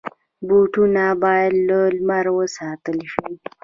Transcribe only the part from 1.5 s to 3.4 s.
له لمره وساتل شي.